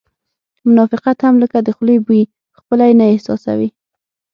منافقت 0.67 1.17
هم 1.25 1.35
لکه 1.43 1.57
د 1.63 1.69
خولې 1.75 1.97
بوی 2.05 2.21
خپله 2.59 2.83
یې 2.89 2.95
نه 2.99 3.05
احساسوې 3.13 3.69